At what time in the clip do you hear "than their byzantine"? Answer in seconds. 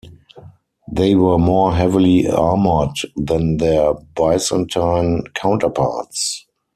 3.15-5.25